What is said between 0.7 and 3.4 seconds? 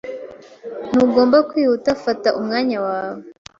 Ntugomba kwihuta. Fata umwanya wawe.